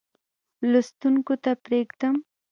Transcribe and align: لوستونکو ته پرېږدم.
لوستونکو 0.69 1.33
ته 1.43 1.51
پرېږدم. 1.63 2.15